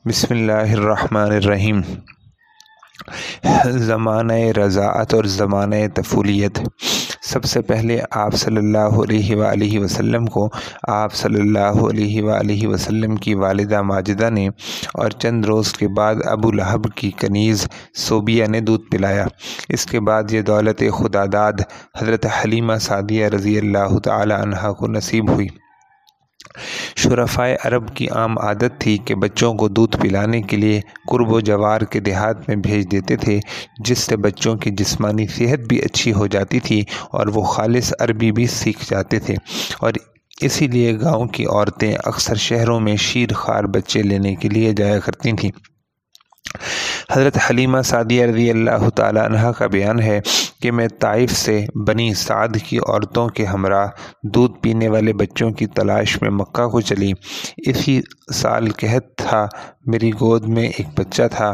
بسم 0.05 0.33
اللہ 0.33 0.71
الرحمن 0.73 1.31
الرحیم۔ 1.31 1.79
زمانہ 3.77 4.33
رضاعت 4.57 5.13
اور 5.13 5.23
زمانہ 5.23 5.75
طفولیت 5.95 6.59
سب 7.21 7.43
سے 7.43 7.61
پہلے 7.61 7.99
آپ 8.11 8.33
صلی 8.33 8.57
اللہ 8.57 8.99
علیہ 9.03 9.35
وآلہ 9.35 9.79
وسلم 9.79 10.25
کو 10.25 10.49
آپ 10.87 11.13
صلی 11.13 11.39
اللہ 11.39 11.79
علیہ 11.89 12.23
وآلہ 12.23 12.67
وسلم 12.67 13.15
کی 13.15 13.33
والدہ 13.33 13.81
ماجدہ 13.81 14.29
نے 14.29 14.47
اور 14.93 15.09
چند 15.09 15.45
روز 15.45 15.73
کے 15.73 15.87
بعد 15.87 16.15
ابو 16.25 16.51
لہب 16.51 16.93
کی 16.95 17.11
کنیز 17.11 17.67
صوبیہ 17.95 18.45
نے 18.45 18.59
دودھ 18.59 18.89
پلایا۔ 18.91 19.25
اس 19.69 19.85
کے 19.85 19.99
بعد 19.99 20.31
یہ 20.31 20.41
دولت 20.41 20.83
خدا 20.99 21.25
داد 21.33 21.67
حضرت 22.01 22.25
حلیمہ 22.25 22.77
سعدیہ 22.81 23.27
رضی 23.27 23.57
اللہ 23.57 23.99
تعالی 23.99 24.33
عنہ 24.33 24.71
کو 24.71 24.87
نصیب 24.87 25.29
ہوئی۔ 25.29 25.47
شرفائے 26.95 27.57
عرب 27.65 27.95
کی 27.95 28.09
عام 28.09 28.37
عادت 28.37 28.79
تھی 28.79 28.97
کہ 28.97 29.15
بچوں 29.15 29.53
کو 29.53 29.67
دودھ 29.67 29.97
پلانے 29.97 30.41
کے 30.41 30.57
لیے 30.57 30.81
قرب 31.11 31.33
و 31.33 31.39
جوار 31.39 31.81
کے 31.81 31.99
دیہات 31.99 32.47
میں 32.47 32.55
بھیج 32.55 32.91
دیتے 32.91 33.17
تھے، 33.17 33.39
جس 33.85 33.99
سے 33.99 34.17
بچوں 34.17 34.55
کی 34.55 34.71
جسمانی 34.71 35.27
صحت 35.27 35.59
بھی 35.59 35.81
اچھی 35.81 36.13
ہو 36.13 36.27
جاتی 36.27 36.59
تھی 36.59 36.83
اور 37.11 37.27
وہ 37.27 37.43
خالص 37.43 37.93
عربی 37.99 38.31
بھی 38.31 38.47
سیکھ 38.47 38.85
جاتے 38.89 39.19
تھے۔ 39.19 39.35
اور 39.79 39.93
اسی 40.41 40.67
لیے 40.67 40.99
گاؤں 41.01 41.25
کی 41.25 41.45
عورتیں 41.45 41.95
اکثر 42.05 42.35
شہروں 42.35 42.79
میں 42.79 42.95
شیر 42.95 43.33
خار 43.33 43.63
بچے 43.63 44.03
لینے 44.03 44.35
کے 44.35 44.49
لیے 44.49 44.73
جایا 44.73 44.99
کرتی 44.99 45.31
تھیں۔ 45.31 45.51
حضرت 47.11 47.37
حلیمہ 47.49 47.81
سعدیہ 47.81 48.25
رضی 48.25 48.49
اللہ 48.49 48.89
تعالیٰ 48.89 49.25
عنہ 49.25 49.51
کا 49.57 49.67
بیان 49.67 49.99
ہے 49.99 50.21
کہ 50.63 50.71
میں 50.71 50.87
طائف 50.87 51.31
سے 51.31 51.65
بنی 51.87 52.13
سعد 52.13 52.47
کی 52.67 52.77
عورتوں 52.77 53.29
کے 53.29 53.45
ہمراہ 53.45 53.87
دودھ 54.23 54.59
پینے 54.61 54.87
والے 54.87 55.13
بچوں 55.13 55.51
کی 55.51 55.65
تلاش 55.65 56.21
میں 56.21 56.29
مکہ 56.29 56.67
کو 56.67 56.81
چلی۔ 56.81 57.11
اسی 57.57 58.01
سال 58.33 58.71
قحط 58.71 59.15
تھا، 59.17 59.47
میری 59.85 60.11
گود 60.11 60.47
میں 60.47 60.63
ایک 60.63 60.87
بچہ 60.97 61.23
تھا۔ 61.31 61.53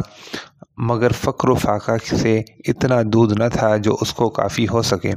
مگر 0.80 1.12
فقر 1.12 1.50
و 1.50 1.54
فاقہ 1.54 2.16
سے 2.16 2.42
اتنا 2.68 2.96
دودھ 3.06 3.34
نہ 3.34 3.44
تھا 3.54 3.78
جو 3.78 3.98
اس 4.02 4.14
کو 4.14 4.30
کافی 4.30 4.68
ہو 4.68 4.82
سکے۔ 4.82 5.12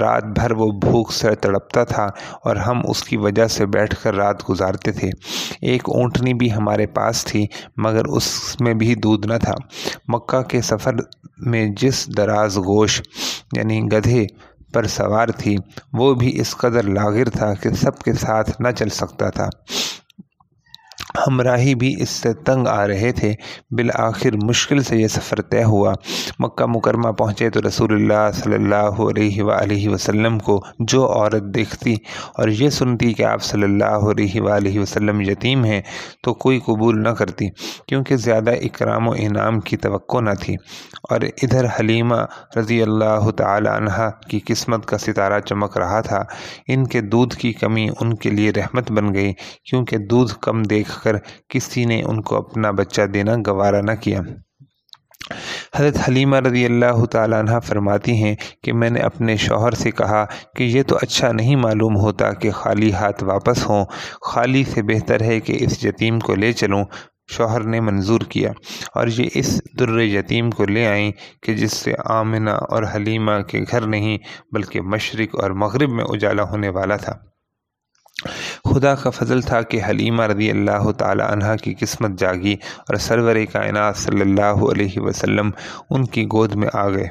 رات 0.00 0.24
بھر 0.24 0.52
وہ 0.52 0.66
بھوک 0.66 1.12
سے 1.12 1.34
تڑپتا 1.34 1.84
تھا 1.84 2.06
اور 2.44 2.56
ہم 2.56 2.80
اس 2.88 3.02
کی 3.02 3.16
وجہ 3.16 3.46
سے 3.46 3.66
بیٹھ 3.66 3.96
کر 4.02 4.14
رات 4.14 4.50
گزارتے 4.50 4.92
تھے۔ 4.92 5.10
ایک 5.62 5.82
اونٹنی 5.86 6.34
بھی 6.34 6.52
ہمارے 6.52 6.86
پاس 6.86 7.24
تھی، 7.24 7.46
مگر 7.76 8.04
اس 8.04 8.56
میں 8.60 8.74
بھی 8.74 8.94
دودھ 8.94 9.26
نہ 9.26 9.34
تھا۔ 9.42 9.54
مکہ 10.08 10.42
کے 10.42 10.60
سفر 10.60 10.94
میں 11.38 11.68
جس 11.80 12.16
دراز 12.16 12.58
گوش 12.58 13.02
یعنی 13.56 13.80
گدھے 13.80 14.26
پر 14.72 14.86
سوار 14.86 15.28
تھی، 15.28 15.56
وہ 15.92 16.14
بھی 16.14 16.40
اس 16.40 16.56
قدر 16.56 16.82
لاغر 16.82 17.28
تھا 17.28 17.54
کہ 17.54 17.70
سب 17.70 17.98
کے 17.98 18.12
ساتھ 18.12 18.62
نہ 18.62 18.68
چل 18.70 18.88
سکتا 18.88 19.30
تھا۔ 19.30 19.48
ہمراہی 21.26 21.74
بھی 21.74 21.94
اس 21.98 22.10
سے 22.10 22.32
تنگ 22.32 22.66
آ 22.66 22.86
رہے 22.86 23.12
تھے۔ 23.12 23.34
بالآخر 23.70 24.30
مشکل 24.42 24.82
سے 24.82 24.96
یہ 24.96 25.08
سفر 25.08 25.42
طے 25.42 25.64
ہوا۔ 25.64 25.94
مکہ 26.38 26.66
مکرمہ 26.66 27.12
پہنچے 27.12 27.50
تو 27.50 27.60
رسول 27.68 27.92
اللہ 27.92 28.30
صلی 28.34 28.54
اللہ 28.54 29.00
علیہ 29.10 29.42
وآلہ 29.42 29.88
وسلم 29.88 30.38
کو 30.38 30.62
جو 30.78 31.12
عورت 31.12 31.42
دیکھتی 31.54 31.94
اور 32.34 32.48
یہ 32.48 32.70
سنتی 32.70 33.12
کہ 33.12 33.22
آپ 33.22 33.42
صلی 33.42 33.62
اللہ 33.62 33.84
علیہ 33.84 34.40
وآلہ 34.40 34.78
وسلم 34.78 35.20
یتیم 35.20 35.64
ہیں 35.64 35.82
تو 36.22 36.34
کوئی 36.34 36.60
قبول 36.60 37.02
نہ 37.02 37.08
کرتی 37.08 37.48
کیونکہ 37.86 38.16
زیادہ 38.16 38.50
اکرام 38.50 39.08
و 39.08 39.12
انعام 39.18 39.60
کی 39.60 39.76
توقع 39.76 40.20
نہ 40.20 40.34
تھی۔ 40.40 40.54
اور 41.10 41.20
ادھر 41.42 41.64
حلیمہ 41.64 42.24
رضی 42.58 42.82
اللہ 42.82 43.30
تعالی 43.30 43.68
عنہ 43.68 44.10
کی 44.30 44.40
قسمت 44.46 44.86
کا 44.86 44.98
ستارہ 44.98 45.40
چمک 45.40 45.78
رہا 45.78 46.00
تھا۔ 46.00 46.22
ان 46.68 46.86
کے 46.86 47.00
دودھ 47.00 47.36
کی 47.36 47.52
کمی 47.52 47.88
ان 48.00 48.14
کے 48.14 48.30
لیے 48.30 48.50
رحمت 48.50 48.92
بن 48.92 49.14
گئی 49.14 49.32
کیونکہ 49.64 49.98
دودھ 49.98 50.34
کم 50.40 50.62
دیکھ 50.62 50.99
کر 51.02 51.16
کسی 51.48 51.84
نے 51.84 52.02
ان 52.02 52.22
کو 52.22 52.36
اپنا 52.36 52.70
بچہ 52.70 53.02
دینا 53.02 53.34
گوارا 53.46 53.80
نہ 53.80 53.92
کیا۔ 54.00 54.20
حضرت 55.76 55.96
حلیمہ 56.08 56.36
رضی 56.36 56.64
اللہ 56.64 57.04
تعالیٰ 57.04 57.38
عنہ 57.38 57.58
فرماتی 57.66 58.12
ہیں 58.12 58.36
کہ 58.62 58.72
میں 58.72 58.90
نے 58.90 59.00
اپنے 59.00 59.36
شوہر 59.36 59.72
سے 59.72 59.90
کہا 59.90 60.24
کہ 60.56 60.62
یہ 60.62 60.82
تو 60.82 60.96
اچھا 61.02 61.32
نہیں 61.32 61.56
معلوم 61.56 61.96
ہوتا 61.96 62.32
کہ 62.32 62.50
خالی 62.50 62.92
ہاتھ 62.92 63.24
واپس 63.24 63.66
ہوں۔ 63.66 63.84
خالی 64.22 64.64
سے 64.64 64.82
بہتر 64.82 65.22
ہے 65.22 65.40
کہ 65.40 65.56
اس 65.60 65.84
یتیم 65.84 66.18
کو 66.18 66.34
لے 66.34 66.52
چلوں۔ 66.52 66.84
شوہر 67.32 67.60
نے 67.60 67.80
منظور 67.80 68.20
کیا 68.20 68.50
اور 68.94 69.06
یہ 69.06 69.28
اس 69.34 69.62
در 69.78 69.98
یتیم 69.98 70.50
کو 70.50 70.64
لے 70.64 70.86
آئیں 70.86 71.12
کہ 71.42 71.54
جس 71.54 71.72
سے 71.72 71.92
آمنہ 72.04 72.50
اور 72.50 72.82
حلیمہ 72.94 73.40
کے 73.48 73.60
گھر 73.70 73.80
نہیں 73.80 74.18
بلکہ 74.52 74.80
مشرق 74.80 75.40
اور 75.40 75.50
مغرب 75.50 75.90
میں 75.90 76.04
اجالا 76.08 76.42
ہونے 76.42 76.68
والا 76.68 76.96
تھا۔ 76.96 77.29
خدا 78.64 78.94
کا 78.94 79.10
فضل 79.10 79.42
تھا 79.42 79.62
کہ 79.62 79.80
حلیمہ 79.88 80.22
رضی 80.22 80.50
اللہ 80.50 80.90
تعالی 80.92 81.22
عنہ 81.28 81.56
کی 81.62 81.74
قسمت 81.74 82.18
جاگی 82.18 82.52
اور 82.78 82.94
سرور 82.96 83.36
کائنات 83.52 83.96
صلی 83.96 84.20
اللہ 84.20 84.64
علیہ 84.70 85.00
وسلم 85.00 85.50
ان 85.90 86.04
کی 86.06 86.24
گود 86.24 86.54
میں 86.54 86.68
آ 86.72 86.88
گئے۔ 86.88 87.08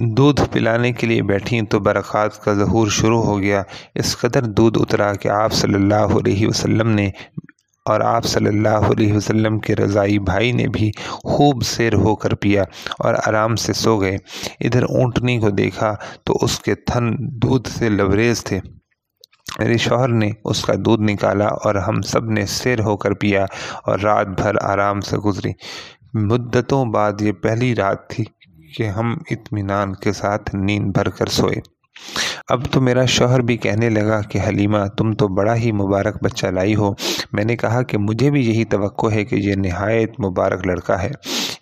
دودھ 0.00 0.40
پلانے 0.52 0.92
کے 0.92 1.06
لیے 1.06 1.22
بیٹھیں 1.22 1.62
تو 1.62 1.78
برکات 1.78 2.44
کا 2.44 2.54
ظہور 2.54 2.88
شروع 2.88 3.22
ہو 3.22 3.40
گیا۔ 3.40 3.62
اس 3.94 4.16
قدر 4.16 4.42
دودھ 4.42 4.78
اترا 4.80 5.12
کہ 5.14 5.28
آپ 5.28 5.52
صلی 5.52 5.74
اللہ 5.74 6.16
علیہ 6.18 6.46
وسلم 6.46 6.88
نے 6.88 7.10
اور 7.88 8.00
آپ 8.00 8.24
صلی 8.24 8.46
اللہ 8.46 8.92
علیہ 8.92 9.12
وسلم 9.12 9.58
کے 9.58 9.76
رضائی 9.76 10.18
بھائی 10.18 10.52
نے 10.52 10.66
بھی 10.68 10.90
خوب 11.24 11.62
سیر 11.62 11.94
ہو 11.94 12.16
کر 12.16 12.34
پیا 12.34 12.64
اور 12.98 13.14
آرام 13.26 13.56
سے 13.56 13.72
سو 13.72 14.00
گئے۔ 14.00 14.16
ادھر 14.60 14.82
اونٹنی 14.82 15.38
کو 15.38 15.50
دیکھا 15.50 15.94
تو 16.24 16.38
اس 16.40 16.60
کے 16.60 16.74
تھن 16.74 17.16
دودھ 17.18 17.68
سے 17.68 17.88
لبریز 17.88 18.44
تھے۔ 18.44 18.60
میرے 19.58 19.76
شوہر 19.76 20.08
نے 20.08 20.30
اس 20.44 20.62
کا 20.62 20.72
دودھ 20.84 21.02
نکالا 21.02 21.46
اور 21.46 21.74
ہم 21.74 22.00
سب 22.02 22.24
نے 22.24 22.46
سیر 22.46 22.80
ہو 22.80 22.96
کر 22.96 23.14
پیا 23.14 23.44
اور 23.84 23.98
رات 23.98 24.26
بھر 24.26 24.54
آرام 24.62 25.00
سے 25.00 25.16
گزری۔ 25.16 25.52
مدتوں 26.14 26.84
بعد 26.84 27.20
یہ 27.20 27.32
پہلی 27.32 27.74
رات 27.74 28.10
تھی 28.10 28.24
کہ 28.76 28.82
ہم 28.82 29.16
اطمینان 29.30 29.94
کے 29.94 30.12
ساتھ 30.12 30.54
نیند 30.54 30.92
بھر 30.94 31.08
کر 31.08 31.26
سوئے۔ 31.26 31.78
اب 32.48 32.62
تو 32.70 32.80
میرا 32.80 33.04
شوہر 33.04 33.40
بھی 33.40 33.56
کہنے 33.56 33.88
لگا 33.90 34.20
کہ 34.20 34.38
حلیمہ، 34.48 34.78
تم 34.96 35.12
تو 35.12 35.28
بڑا 35.28 35.56
ہی 35.56 35.72
مبارک 35.72 36.22
بچہ 36.22 36.46
لائی 36.46 36.74
ہو۔ 36.74 36.92
میں 37.32 37.44
نے 37.44 37.56
کہا 37.56 37.82
کہ 37.82 37.98
مجھے 37.98 38.30
بھی 38.30 38.46
یہی 38.46 38.64
توقع 38.64 39.06
ہے 39.12 39.24
کہ 39.24 39.34
یہ 39.34 39.54
نہایت 39.54 40.20
مبارک 40.20 40.66
لڑکا 40.66 41.02
ہے۔ 41.02 41.10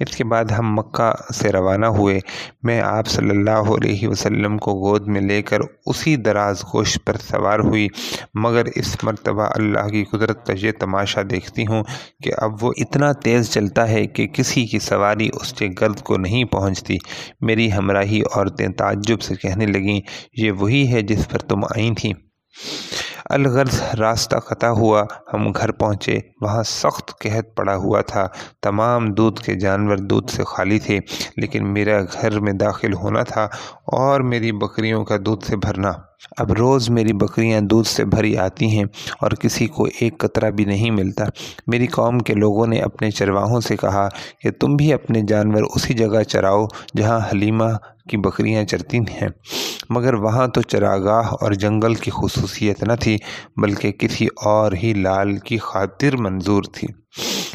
اس 0.01 0.17
کے 0.17 0.25
بعد 0.25 0.45
ہم 0.45 0.75
مکہ 0.75 1.33
سے 1.33 1.53
روانہ 1.53 1.87
ہوئے۔ 1.87 2.21
میں 2.63 2.81
آپ 2.81 3.07
صلی 3.07 3.31
اللہ 3.31 3.51
علیہ 3.51 4.09
وسلم 4.09 4.59
کو 4.59 4.73
گود 4.73 5.09
میں 5.09 5.21
لے 5.21 5.43
کر 5.43 5.59
اسی 5.87 6.17
دراز 6.17 6.63
گوشت 6.75 7.05
پر 7.05 7.17
سوار 7.17 7.59
ہوئی، 7.59 7.89
مگر 8.35 8.63
اس 8.75 8.97
مرتبہ 9.03 9.43
اللہ 9.43 9.89
کی 9.89 10.05
قدرت 10.05 10.47
کا 10.47 10.53
یہ 10.63 10.73
تماشا 10.81 11.21
دیکھتی 11.31 11.67
ہوں 11.67 11.85
کہ 12.23 12.33
اب 12.39 12.65
وہ 12.65 12.73
اتنا 12.77 13.13
تیز 13.13 13.51
چلتا 13.51 13.89
ہے 13.89 14.07
کہ 14.07 14.27
کسی 14.27 14.67
کی 14.67 14.79
سواری 14.79 15.29
اس 15.41 15.53
کے 15.53 15.69
گرد 15.81 16.01
کو 16.01 16.17
نہیں 16.17 16.45
پہنچتی۔ 16.45 16.97
میری 17.41 17.73
ہمراہی 17.73 18.21
عورتیں 18.21 18.69
تعجب 18.69 19.21
سے 19.21 19.35
کہنے 19.35 19.67
لگیں، 19.67 20.01
یہ 20.37 20.51
وہی 20.51 20.93
ہے 20.93 21.03
جس 21.03 21.29
پر 21.29 21.39
تم 21.39 21.65
آئی 21.65 21.95
تھیں۔ 21.95 22.13
الغرض 23.31 23.83
راستہ 23.99 24.37
قطع 24.37 24.67
ہوا۔ 24.67 25.05
ہم 25.33 25.53
گھر 25.53 25.73
پہنچے۔ 25.73 26.19
وہاں 26.41 26.63
سخت 26.63 27.19
قحط 27.19 27.57
پڑا 27.57 27.77
ہوا 27.77 28.01
تھا۔ 28.01 28.27
تمام 28.63 29.13
دودھ 29.13 29.41
کے 29.41 29.55
جانور 29.55 29.97
دودھ 29.97 30.31
سے 30.31 30.43
خالی 30.47 30.79
تھے، 30.79 31.01
لیکن 31.37 31.73
میرا 31.73 32.03
گھر 32.03 32.41
میں 32.41 32.53
داخل 32.53 32.93
ہونا 32.93 33.23
تھا 33.23 33.49
اور 33.87 34.21
میری 34.21 34.53
بکریوں 34.53 35.05
کا 35.05 35.17
دودھ 35.27 35.45
سے 35.45 35.57
بھرنا۔ 35.57 35.93
اب 36.39 36.53
روز 36.53 36.91
میری 36.91 37.13
بکریاں 37.13 37.61
دودھ 37.61 37.87
سے 37.87 38.05
بھری 38.05 38.37
آتی 38.37 38.79
ہیں 38.79 38.85
اور 39.21 39.31
کسی 39.31 39.67
کو 39.67 39.87
ایک 40.01 40.19
قطرہ 40.19 40.51
بھی 40.51 40.65
نہیں 40.65 40.91
ملتا۔ 40.91 41.25
میری 41.67 41.87
قوم 41.87 42.19
کے 42.19 42.35
لوگوں 42.35 42.67
نے 42.67 42.79
اپنے 42.81 43.11
چرواہوں 43.11 43.61
سے 43.61 43.77
کہا 43.77 44.09
کہ 44.43 44.51
تم 44.51 44.77
بھی 44.77 44.93
اپنے 44.93 45.21
جانور 45.29 45.63
اسی 45.75 45.95
جگہ 45.95 46.23
چراؤ 46.23 46.67
جہاں 46.97 47.21
حلیمہ 47.33 47.65
کی 48.11 48.17
بکریاں 48.17 48.65
چرتی 48.65 48.99
ہیں۔ 48.99 49.29
مگر 49.91 50.15
وہاں 50.15 50.49
تو 50.49 50.63
چراگاہ 50.63 51.23
اور 51.41 51.53
جنگل 51.53 51.95
کی 51.95 52.11
خصوصیت 52.15 52.83
نہ 52.83 52.93
تھی، 53.01 53.17
بلکہ 53.57 53.93
کسی 53.93 54.27
اور 54.45 54.73
ہی 54.73 54.93
لال 54.93 55.37
کی 55.37 55.59
خاطر 55.59 56.17
منظور 56.17 56.63
تھی۔ 56.73 56.89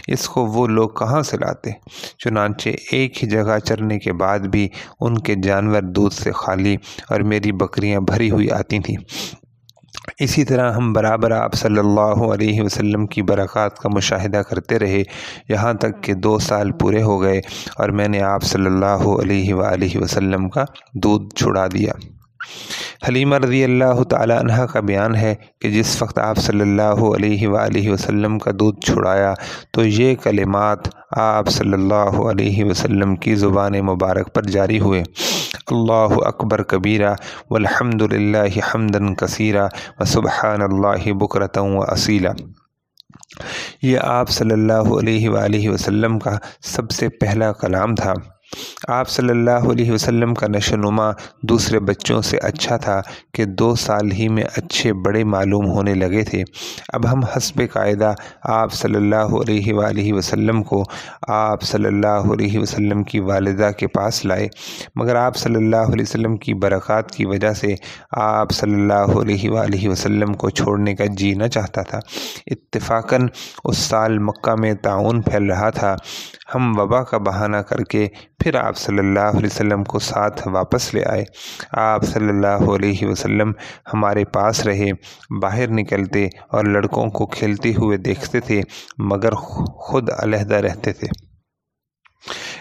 اس 0.08 0.30
کو 0.30 0.46
وہ 0.46 0.68
لوگ 0.68 0.90
کہاں 0.90 1.22
سے 1.22 1.38
لاتے؟ 1.38 1.72
چنانچہ 2.18 2.70
ایک 2.92 3.24
ہی 3.24 3.30
جگہ 3.30 3.60
چرنے 3.60 4.00
کے 4.00 4.14
بعد 4.14 4.40
بھی 4.40 4.68
ان 5.00 5.18
کے 5.18 5.36
جانور 5.44 5.82
دودھ 5.82 6.14
سے 6.14 6.32
خالی 6.32 6.76
اور 7.10 7.20
میری 7.20 7.52
بکریاں 7.52 8.00
بھری 8.00 8.32
ہوئی 8.32 8.52
آتی 8.52 8.80
تھیں۔ 8.80 8.98
اسی 10.20 10.44
طرح 10.44 10.72
ہم 10.72 10.94
برابر 10.94 11.32
آپ 11.32 11.54
صلی 11.54 11.80
اللہ 11.80 12.24
علیہ 12.34 12.62
وسلم 12.62 13.08
کی 13.08 13.22
برکات 13.22 13.80
کا 13.80 13.90
مشاہدہ 13.90 14.38
کرتے 14.38 14.80
رہے، 14.80 15.04
یہاں 15.50 15.74
تک 15.74 16.04
کہ 16.04 16.14
دو 16.14 16.40
سال 16.40 16.72
پورے 16.72 17.02
ہو 17.02 17.22
گئے 17.22 17.42
اور 17.76 17.90
میں 17.90 18.08
نے 18.08 18.22
آپ 18.22 18.44
صلی 18.44 18.66
اللہ 18.66 19.06
علیہ 19.22 19.54
وآلہ 19.54 19.98
وسلم 19.98 20.50
کا 20.50 20.66
دودھ 20.94 21.36
چھڑا 21.36 21.68
دیا۔ 21.68 21.92
حلیمہ 23.08 23.36
رضی 23.36 23.64
اللہ 23.64 24.04
تعالی 24.04 24.34
عنہ 24.34 24.66
کا 24.66 24.80
بیان 24.80 25.16
ہے 25.16 25.36
کہ 25.60 25.72
جس 25.72 26.02
وقت 26.02 26.20
آپ 26.20 26.38
صلی 26.38 26.62
اللہ 26.62 27.04
علیہ 27.16 27.48
وآلہ 27.48 27.90
وسلم 27.90 28.40
کا 28.40 28.52
دودھ 28.60 28.86
چھڑایا 28.86 29.34
تو 29.72 29.86
یہ 29.86 30.16
کلمات 30.16 30.88
آپ 31.18 31.50
صلی 31.50 31.74
اللہ 31.74 32.20
علیہ 32.30 32.64
وسلم 32.66 33.16
کی 33.16 33.36
زبان 33.36 33.74
مبارک 33.86 34.34
پر 34.36 34.44
جاری 34.44 34.80
ہوئے۔ 34.80 35.04
اللہ 35.72 36.14
اکبر 36.26 36.64
کبیرہ 36.64 37.14
والحمد 37.50 38.02
للہ 38.02 38.60
حمدن 38.74 39.16
کثیرہ 39.16 39.68
و 40.00 40.06
سبحان 40.06 40.62
اللہ 40.62 41.12
بکرتوں 41.14 41.68
و 41.78 41.82
اصیلہ 41.88 42.30
یہ 43.82 44.00
آپ 44.04 44.30
صلی 44.30 44.54
اللہ 44.54 44.94
علیہ 45.00 45.30
وآلہ 45.30 45.70
وسلم 45.70 46.20
کا 46.20 46.38
سب 46.62 46.92
سے 46.92 47.10
پہلا 47.10 47.52
کلام 47.52 47.96
تھا۔ 47.96 48.14
آپ 48.90 49.10
صلی 49.10 49.30
اللہ 49.30 49.68
علیہ 49.72 49.92
وسلم 49.92 50.34
کا 50.34 50.48
نشو 50.48 50.76
نما 50.76 51.12
دوسرے 51.42 51.80
بچوں 51.80 52.22
سے 52.22 52.38
اچھا 52.38 52.78
تھا 52.78 53.02
کہ 53.34 53.46
دو 53.46 53.76
سال 53.76 54.12
ہی 54.12 54.28
میں 54.28 54.44
اچھے 54.58 54.94
بڑے 54.94 55.24
معلوم 55.24 55.66
ہونے 55.66 55.94
لگے 55.94 56.24
تھے۔ 56.24 56.44
اب 56.94 57.12
ہم 57.12 57.24
حسب 57.24 57.62
قاعدہ 57.74 58.14
آپ 58.44 58.74
صلی 58.74 58.96
اللہ 58.96 59.36
علیہ 59.42 59.74
وآلہ 59.74 60.14
وسلم 60.14 60.64
کو 60.64 60.84
آپ 61.28 61.62
صلی 61.62 61.86
اللہ 61.86 62.32
علیہ 62.34 62.60
وسلم 62.60 63.04
کی 63.04 63.20
والدہ 63.20 63.70
کے 63.78 63.88
پاس 63.88 64.26
لائے، 64.26 64.48
مگر 64.96 65.16
آپ 65.16 65.36
صلی 65.36 65.56
اللہ 65.56 65.94
علیہ 65.94 66.02
وسلم 66.02 66.38
کی 66.38 66.54
برکات 66.54 67.12
کی 67.12 67.26
وجہ 67.26 67.54
سے 67.54 67.76
آپ 68.12 68.52
صلی 68.52 68.74
اللہ 68.74 69.20
علیہ 69.22 69.50
وآلہ 69.50 69.90
وسلم 69.90 70.34
کو 70.34 70.50
چھوڑنے 70.50 70.96
کا 70.96 71.06
جی 71.06 71.34
نہ 71.34 71.48
چاہتا 71.48 71.82
تھا۔ 71.82 72.00
اتفاقاً 72.52 73.28
اس 73.64 73.78
سال 73.78 74.18
مکہ 74.18 74.56
میں 74.56 74.74
تعاون 74.74 75.22
پھیل 75.22 75.44
رہا 75.44 75.70
تھا۔ 75.70 75.96
ہم 76.56 76.80
وبا 76.80 77.04
کا 77.04 77.18
بہانہ 77.18 77.58
کر 77.58 77.84
کے 77.84 78.08
پھر 78.40 78.56
آپ 78.56 78.78
صلی 78.78 79.00
اللہ 79.00 79.20
علیہ 79.20 79.46
وسلم 79.46 79.84
کو 79.84 80.00
ساتھ 80.00 80.48
واپس 80.48 80.94
لے 80.94 81.04
آئے۔ 81.06 81.24
آپ 81.72 82.04
صلی 82.04 82.30
اللہ 82.30 82.70
علیہ 82.76 83.08
وسلم 83.08 83.52
ہمارے 83.94 84.26
پاس 84.26 84.66
رہے، 84.66 84.92
باہر 85.42 85.68
نکلتے 85.70 86.26
اور 86.26 86.66
لڑکوں 86.66 87.10
کو 87.10 87.26
کھیلتے 87.26 87.70
ہوئے 87.70 87.98
دیکھتے 87.98 88.40
تھے، 88.40 88.62
مگر 88.98 89.32
خود 89.34 90.10
علیحدہ 90.20 90.56
رہتے 90.56 90.94
تھے۔ 90.94 91.31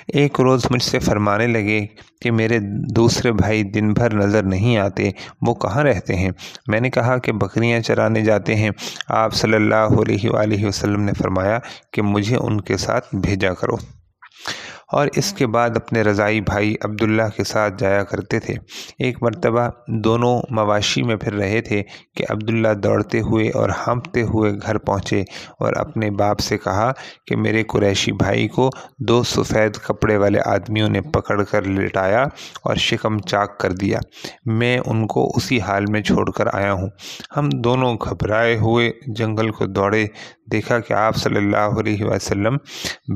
ایک 0.06 0.40
روز 0.40 0.62
مجھ 0.70 0.82
سے 0.82 0.98
فرمانے 0.98 1.46
لگے 1.46 1.86
کہ 2.22 2.30
میرے 2.30 2.58
دوسرے 2.96 3.32
بھائی 3.32 3.62
دن 3.62 3.92
بھر 3.92 4.14
نظر 4.14 4.42
نہیں 4.42 4.76
آتے، 4.76 5.10
وہ 5.42 5.54
کہاں 5.54 5.82
رہتے 5.82 6.14
ہیں؟ 6.16 6.30
میں 6.66 6.80
نے 6.80 6.90
کہا 6.90 7.18
کہ 7.18 7.32
بکریاں 7.32 7.80
چرانے 7.80 8.20
جاتے 8.20 8.54
ہیں۔ 8.54 8.70
آپ 9.08 9.34
صلی 9.34 9.54
اللہ 9.54 9.74
علیہ 9.74 10.30
وآلہ 10.30 10.66
وسلم 10.66 11.02
نے 11.02 11.12
فرمایا 11.18 11.58
کہ 11.92 12.02
مجھے 12.02 12.36
ان 12.36 12.60
کے 12.60 12.76
ساتھ 12.76 13.14
بھیجا 13.14 13.54
کرو۔ 13.54 13.99
اور 14.92 15.08
اس 15.16 15.32
کے 15.32 15.46
بعد 15.46 15.70
اپنے 15.74 16.02
رضائی 16.02 16.40
بھائی 16.40 16.74
عبداللہ 16.84 17.22
کے 17.36 17.44
ساتھ 17.44 17.74
جایا 17.78 18.02
کرتے 18.04 18.40
تھے۔ 18.40 18.54
ایک 18.98 19.22
مرتبہ 19.22 19.68
دونوں 19.88 20.42
مواشی 20.50 21.02
میں 21.02 21.16
پھر 21.16 21.32
رہے 21.32 21.60
تھے 21.60 21.82
کہ 22.16 22.24
عبداللہ 22.30 22.72
دوڑتے 22.74 23.20
ہوئے 23.20 23.50
اور 23.54 23.70
ہانپتے 23.86 24.22
ہوئے 24.22 24.52
گھر 24.66 24.78
پہنچے 24.78 25.20
اور 25.58 25.72
اپنے 25.76 26.10
باپ 26.10 26.40
سے 26.40 26.58
کہا 26.58 26.92
کہ 27.26 27.36
میرے 27.36 27.62
قریشی 27.62 28.12
بھائی 28.12 28.48
کو 28.48 28.70
دو 28.98 29.22
سفید 29.22 29.76
کپڑے 29.76 30.16
والے 30.16 30.38
آدمیوں 30.44 30.88
نے 30.88 31.00
پکڑ 31.00 31.42
کر 31.42 31.62
لٹایا 31.62 32.22
اور 32.64 32.76
شکم 32.76 33.18
چاک 33.18 33.58
کر 33.58 33.72
دیا۔ 33.72 33.98
میں 34.44 34.78
ان 34.86 35.06
کو 35.06 35.32
اسی 35.36 35.60
حال 35.60 35.84
میں 35.88 36.02
چھوڑ 36.02 36.30
کر 36.30 36.54
آیا 36.54 36.72
ہوں۔ 36.72 36.88
ہم 37.36 37.48
دونوں 37.48 37.94
گھبرائے 37.94 38.56
ہوئے 38.56 38.92
جنگل 39.06 39.50
کو 39.50 39.66
دوڑے، 39.66 40.06
دیکھا 40.52 40.78
کہ 40.78 40.92
آپ 40.92 41.16
صلی 41.16 41.36
اللہ 41.36 41.80
علیہ 41.80 42.04
وسلم 42.04 42.56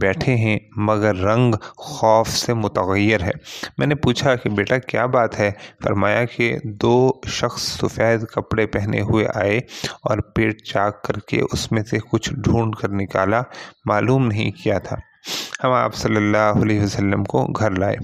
بیٹھے 0.01 0.35
ہیں 0.35 0.59
مگر 0.77 1.17
رنگ 1.17 1.55
خوف 1.77 2.29
سے 2.29 2.55
متغیر 2.55 3.23
ہے۔ 3.23 3.31
میں 3.79 3.87
نے 3.87 3.95
پوچھا 3.95 4.35
کہ 4.35 4.51
بیٹا 4.51 4.79
کیا 4.79 5.07
بات 5.07 5.39
ہے؟ 5.39 5.51
فرمایا 5.85 6.25
کہ 6.25 6.59
دو 6.65 7.13
شخص 7.27 7.63
سفید 7.63 8.27
کپڑے 8.27 8.67
پہنے 8.67 9.01
ہوئے 9.01 9.27
آئے 9.35 9.59
اور 10.03 10.19
پیٹ 10.19 10.63
چاک 10.63 11.03
کر 11.03 11.19
کے 11.19 11.41
اس 11.53 11.73
میں 11.73 11.83
سے 11.83 11.99
کچھ 12.11 12.33
ڈھونڈ 12.35 12.77
کر 12.77 12.89
نکالا۔ 12.89 13.43
معلوم 13.85 14.27
نہیں 14.27 14.51
کیا 14.51 14.79
تھا۔ 14.79 14.97
ہم 15.65 15.73
آپ 15.73 15.95
صلی 15.95 16.17
اللہ 16.17 16.53
علیہ 16.63 16.81
وسلم 16.81 17.25
کو 17.25 17.47
گھر 17.47 17.71
لائے۔ 17.71 17.97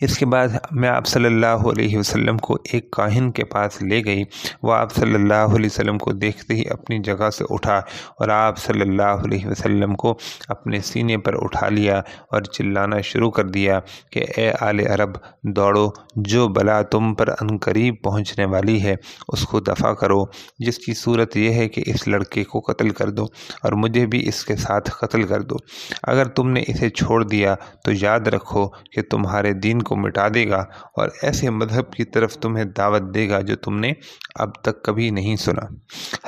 اس 0.00 0.18
کے 0.18 0.26
بعد 0.26 0.48
میں 0.70 0.88
آپ 0.88 1.06
صلی 1.06 1.24
اللہ 1.24 1.46
علیہ 1.46 1.98
وسلم 1.98 2.38
کو 2.38 2.56
ایک 2.72 2.90
کاہن 2.90 3.30
کے 3.32 3.44
پاس 3.44 3.82
لے 3.82 4.04
گئی۔ 4.04 4.24
وہ 4.62 4.72
آپ 4.72 4.94
صلی 4.94 5.14
اللہ 5.14 5.54
علیہ 5.54 5.66
وسلم 5.66 5.98
کو 5.98 6.12
دیکھتے 6.12 6.54
ہی 6.54 6.62
اپنی 6.70 6.98
جگہ 6.98 7.30
سے 7.30 7.44
اٹھا 7.50 7.76
اور 8.18 8.28
آپ 8.28 8.58
صلی 8.58 8.80
اللہ 8.80 9.02
علیہ 9.02 9.46
وسلم 9.46 9.94
کو 9.94 10.18
اپنے 10.48 10.80
سینے 10.80 11.16
پر 11.16 11.34
اٹھا 11.34 11.68
لیا 11.68 11.98
اور 11.98 12.42
چلانا 12.42 13.00
شروع 13.00 13.30
کر 13.30 13.44
دیا 13.44 13.80
کہ 14.12 14.24
اے 14.36 14.52
آل 14.60 14.80
عرب، 14.80 15.10
دوڑو، 15.42 15.88
جو 16.16 16.48
بلا 16.48 16.82
تم 16.82 17.14
پر 17.14 17.34
قریب 17.60 17.94
پہنچنے 18.04 18.44
والی 18.44 18.82
ہے، 18.82 18.94
اس 19.28 19.42
کو 19.42 19.60
دفع 19.60 19.92
کرو۔ 19.92 20.24
جس 20.58 20.78
کی 20.78 20.94
صورت 20.94 21.36
یہ 21.36 21.50
ہے 21.50 21.68
کہ 21.68 21.82
اس 21.86 22.08
لڑکے 22.08 22.44
کو 22.44 22.60
قتل 22.60 22.90
کر 22.90 23.10
دو 23.10 23.24
اور 23.62 23.72
مجھے 23.72 24.06
بھی 24.06 24.28
اس 24.28 24.44
کے 24.44 24.56
ساتھ 24.56 24.90
قتل 24.90 25.22
کر 25.22 25.40
دو۔ 25.40 25.56
اگر 26.02 26.24
تم 26.24 26.50
نے 26.50 26.62
اسے 26.66 26.90
چھوڑ 26.90 27.24
دیا 27.24 27.54
تو 27.84 27.90
یاد 28.00 28.20
رکھو 28.20 28.68
کہ 28.68 29.02
تمہارے 29.02 29.52
دین 29.52 29.82
کو 29.88 29.96
مٹا 29.96 30.28
دے 30.34 30.48
گا 30.48 30.60
اور 30.96 31.08
ایسے 31.22 31.50
مذہب 31.50 31.92
کی 31.92 32.04
طرف 32.04 32.36
تمہیں 32.38 32.64
دعوت 32.64 33.14
دے 33.14 33.28
گا 33.28 33.40
جو 33.40 33.56
تم 33.56 33.78
نے 33.78 33.92
اب 34.34 34.54
تک 34.54 34.82
کبھی 34.84 35.10
نہیں 35.10 35.36
سنا۔ 35.36 35.66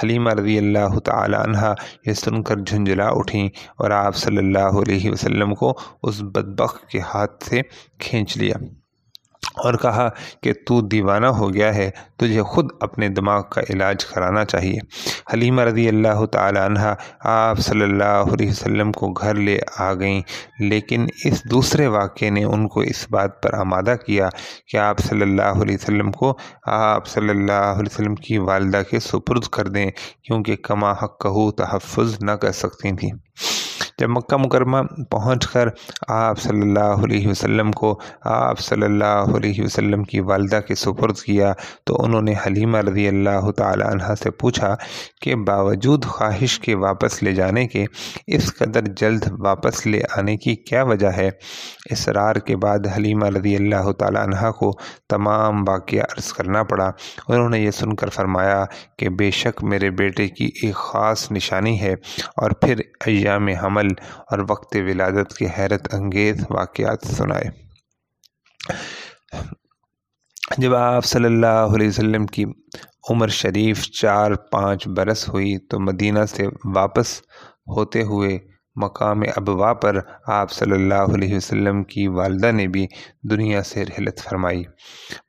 حلیمہ 0.02 0.31
رضی 0.31 0.59
اللہ 0.59 0.99
تعالی 0.99 1.37
عنہ 1.37 1.75
یہ 2.06 2.13
سن 2.13 2.43
کر 2.43 2.56
جھنجھلا 2.56 3.08
اٹھیں 3.08 3.49
اور 3.76 3.91
آپ 3.91 4.17
صلی 4.17 4.39
اللہ 4.39 4.80
علیہ 4.82 5.11
وسلم 5.11 5.54
کو 5.54 5.75
اس 6.02 6.23
بدبخ 6.23 6.80
کے 6.87 7.00
ہاتھ 7.15 7.45
سے 7.45 7.61
کھینچ 7.99 8.37
لیا۔ 8.37 8.54
اور 9.54 9.75
کہا 9.75 10.08
کہ 10.43 10.52
تو 10.67 10.80
دیوانہ 10.80 11.26
ہو 11.26 11.52
گیا 11.54 11.75
ہے، 11.75 11.91
تجھے 12.17 12.43
خود 12.43 12.71
اپنے 12.80 13.08
دماغ 13.08 13.43
کا 13.43 13.60
علاج 13.71 14.04
کرانا 14.04 14.45
چاہیے۔ 14.45 14.78
حلیمہ 15.32 15.63
رضی 15.63 15.89
اللہ 15.89 16.25
تعالی 16.25 16.58
عنہ 16.58 16.95
آپ 17.25 17.58
صلی 17.58 17.82
اللہ 17.82 18.32
علیہ 18.32 18.50
وسلم 18.50 18.93
کو 18.93 19.13
گھر 19.13 19.34
لے 19.34 19.58
آ 19.78 19.93
گئیں، 19.95 20.23
لیکن 20.60 21.06
اس 21.25 21.45
دوسرے 21.50 21.86
واقعے 21.86 22.30
نے 22.30 22.45
ان 22.45 22.69
کو 22.69 22.80
اس 22.80 23.06
بات 23.10 23.43
پر 23.43 23.54
آمادہ 23.54 23.95
کیا 24.06 24.28
کہ 24.69 24.76
آپ 24.76 24.99
صلی 24.99 25.23
اللہ 25.23 25.63
علیہ 25.63 25.75
وسلم 25.75 26.13
کو 26.13 26.36
آپ 26.67 27.06
صلی 27.06 27.30
اللہ 27.30 27.52
علیہ 27.52 27.95
وسلم 27.95 28.15
کی 28.15 28.39
والدہ 28.39 28.82
کے 28.91 29.00
سپرد 29.00 29.45
کر 29.45 29.69
دیں، 29.69 29.91
کیونکہ 30.23 30.56
کما 30.56 30.93
حق 30.93 31.21
کہو 31.21 31.50
تحفظ 31.52 32.17
نہ 32.21 32.30
کر 32.30 32.52
سکتی 32.52 32.97
تھیں۔ 32.97 33.10
جب 34.00 34.08
مکہ 34.08 34.36
مکرمہ 34.36 34.78
پہنچ 35.10 35.47
کر 35.47 35.69
آپ 36.08 36.39
صلی 36.41 36.60
اللہ 36.60 37.04
علیہ 37.04 37.28
وسلم 37.28 37.73
کو، 37.73 37.99
آپ 38.25 38.58
صلی 38.58 38.84
اللہ 38.84 39.36
علیہ 39.36 39.63
وسلم 39.65 40.04
کی 40.04 40.21
والدہ 40.21 40.60
کے 40.69 40.75
سپرد 40.75 41.19
کیا 41.19 41.52
تو 41.84 41.97
انہوں 42.04 42.23
نے 42.23 42.34
حلیمہ 42.47 42.78
رضی 42.78 43.06
اللہ 43.08 43.50
تعالی 43.50 43.84
عنہ 43.84 44.15
سے 44.23 44.30
پوچھا 44.30 44.75
کہ 45.21 45.34
باوجود 45.47 46.04
خواہش 46.04 46.58
کے 46.60 46.75
واپس 46.75 47.23
لے 47.23 47.32
جانے 47.32 47.67
کے، 47.67 47.84
اس 48.26 48.54
قدر 48.54 48.86
جلد 48.97 49.25
واپس 49.39 49.86
لے 49.86 50.00
آنے 50.17 50.36
کی 50.36 50.54
کیا 50.56 50.82
وجہ 50.82 51.10
ہے؟ 51.17 51.28
اسرار 51.91 52.36
کے 52.36 52.56
بعد 52.56 52.86
حلیمہ 52.97 53.26
رضی 53.26 53.56
اللہ 53.56 53.91
تعالی 53.93 54.19
عنہ 54.19 54.50
کو 54.50 54.73
تمام 55.08 55.65
واقعہ 55.69 56.02
عرض 56.02 56.32
کرنا 56.32 56.63
پڑا۔ 56.63 56.91
انہوں 57.28 57.49
نے 57.49 57.60
یہ 57.60 57.71
سن 57.71 57.95
کر 57.95 58.08
فرمایا 58.08 58.65
کہ 58.99 59.08
بے 59.08 59.30
شک 59.30 59.63
میرے 59.65 59.91
بیٹے 59.91 60.28
کی 60.28 60.50
ایک 60.63 60.75
خاص 60.75 61.30
نشانی 61.32 61.80
ہے 61.80 61.93
اور 62.36 62.50
پھر 62.50 62.80
ایام 63.06 63.49
حمل 63.63 63.90
اور 63.99 64.39
وقت 64.49 64.76
ولادت 64.76 65.37
کے 65.37 65.47
حیرت 65.59 65.95
انگیز 65.95 66.45
واقعات 66.50 67.07
سنائے۔ 67.07 67.71
جب 70.59 70.75
آپ 70.75 71.05
صلی 71.05 71.25
اللہ 71.25 71.47
علیہ 71.47 71.89
وسلم 71.89 72.26
کی 72.26 72.45
عمر 73.11 73.29
شریف 73.29 73.85
چار 73.85 74.33
پانچ 74.35 74.89
برس 74.89 75.29
ہوئی 75.29 75.59
تو 75.59 75.81
مدینہ 75.81 76.19
سے 76.29 76.47
واپس 76.75 77.21
ہوتے 77.76 78.03
ہوئے 78.03 78.39
مقام 78.76 79.23
ابوا 79.37 79.73
پر 79.73 79.99
آپ 80.26 80.52
صلی 80.52 80.73
اللہ 80.73 80.95
علیہ 80.95 81.37
وسلم 81.37 81.85
کی 81.85 82.06
والدہ 82.06 82.52
نے 82.52 82.67
بھی 82.67 82.87
دنیا 83.30 83.63
سے 83.63 83.85
رحلت 83.85 84.19
فرمائی۔ 84.19 84.65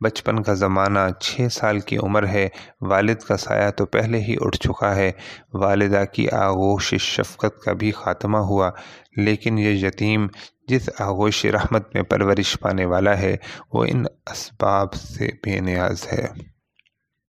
بچپن 0.02 0.44
کا 0.44 0.54
زمانہ 0.54 1.00
چھ 1.20 1.48
سال 1.52 1.80
کی 1.80 1.98
عمر 1.98 2.28
ہے، 2.28 2.48
والد 2.82 3.16
کا 3.16 3.38
سایہ 3.38 3.70
تو 3.70 3.86
پہلے 3.86 4.20
ہی 4.20 4.36
اٹھ 4.42 4.58
چکا 4.58 4.96
ہے۔ 4.96 5.12
والدہ 5.54 6.04
کی 6.14 6.30
آغوش 6.30 6.96
شفقت 6.96 7.62
کا 7.64 7.74
بھی 7.74 7.92
خاتمہ 7.92 8.38
ہوا، 8.38 8.70
لیکن 9.18 9.60
یہ 9.60 9.88
یتیم 9.88 10.28
جس 10.68 10.90
آغوش 11.00 11.46
رحمت 11.46 11.96
میں 11.96 12.04
پرورش 12.04 12.58
پانے 12.60 12.86
والا 12.86 13.18
ہے، 13.18 13.36
وہ 13.74 13.86
ان 13.90 14.04
اسباب 14.32 14.94
سے 14.94 15.30
بے 15.44 15.60
نیاز 15.60 16.06
ہے۔ 16.14 16.28